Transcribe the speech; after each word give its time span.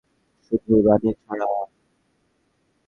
শুধু 0.45 0.73
রানী 0.87 1.11
ছাড়া। 1.21 1.49